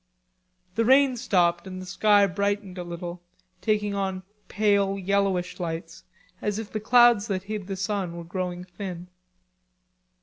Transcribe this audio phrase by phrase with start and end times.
[0.73, 3.21] The rain stopped and the sky brightened a little,
[3.61, 6.05] taking on pale yellowish lights
[6.41, 9.09] as if the clouds that hid the sun were growing thin.